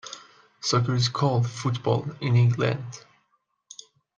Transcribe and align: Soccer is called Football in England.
Soccer 0.61 0.95
is 0.95 1.09
called 1.09 1.47
Football 1.47 2.07
in 2.21 2.35
England. 2.35 3.05